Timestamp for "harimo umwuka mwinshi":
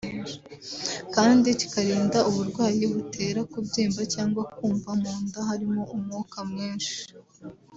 5.49-6.95